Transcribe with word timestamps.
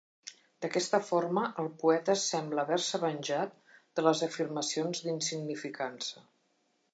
D"aquesta 0.65 0.99
forma, 1.09 1.43
el 1.63 1.67
poeta 1.83 2.15
sembla 2.21 2.63
haver-se 2.63 3.01
venjat 3.03 3.53
de 4.01 4.07
les 4.07 4.25
afirmacions 4.29 5.05
d"insignificança. 5.05 6.25